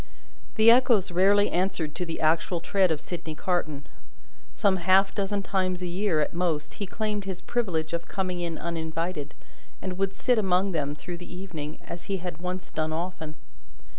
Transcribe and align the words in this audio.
The 0.55 0.71
Echoes 0.71 1.11
rarely 1.11 1.51
answered 1.51 1.93
to 1.93 2.05
the 2.07 2.19
actual 2.21 2.59
tread 2.59 2.89
of 2.89 2.99
Sydney 2.99 3.35
Carton. 3.35 3.85
Some 4.51 4.77
half 4.77 5.13
dozen 5.13 5.43
times 5.43 5.83
a 5.83 5.87
year, 5.87 6.21
at 6.21 6.33
most, 6.33 6.73
he 6.81 6.87
claimed 6.87 7.25
his 7.25 7.39
privilege 7.39 7.93
of 7.93 8.07
coming 8.07 8.39
in 8.39 8.57
uninvited, 8.57 9.35
and 9.79 9.99
would 9.99 10.15
sit 10.15 10.39
among 10.39 10.71
them 10.71 10.95
through 10.95 11.17
the 11.17 11.31
evening, 11.31 11.77
as 11.83 12.05
he 12.05 12.17
had 12.17 12.39
once 12.41 12.71
done 12.71 12.91
often. 12.91 13.35